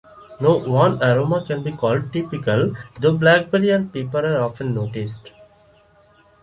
No 0.39 0.57
one 0.57 0.97
aroma 1.03 1.45
can 1.45 1.61
be 1.61 1.73
called 1.77 2.11
"typical" 2.11 2.73
though 2.99 3.15
blackberry 3.15 3.69
and 3.69 3.93
pepper 3.93 4.35
are 4.35 4.41
often 4.41 4.73
noticed. 4.73 5.29